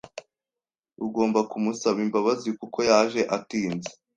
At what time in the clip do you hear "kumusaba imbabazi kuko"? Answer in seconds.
1.49-2.77